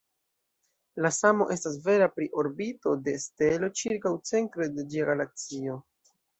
[1.05, 5.81] La samo estas vera pri orbito de stelo ĉirkaŭ centro de ĝia galaksio.